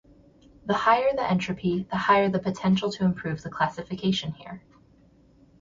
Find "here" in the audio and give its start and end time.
4.31-4.63